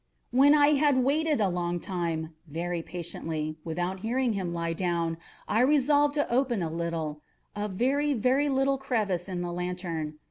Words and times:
When 0.31 0.55
I 0.55 0.69
had 0.69 0.97
waited 1.03 1.39
a 1.39 1.47
long 1.49 1.79
time, 1.79 2.33
very 2.47 2.81
patiently, 2.81 3.57
without 3.63 3.99
hearing 3.99 4.33
him 4.33 4.51
lie 4.51 4.73
down, 4.73 5.17
I 5.47 5.59
resolved 5.59 6.15
to 6.15 6.27
open 6.33 6.63
a 6.63 6.71
little—a 6.71 7.67
very, 7.67 8.15
very 8.15 8.49
little 8.49 8.79
crevice 8.79 9.29
in 9.29 9.43
the 9.43 9.53
lantern. 9.53 10.17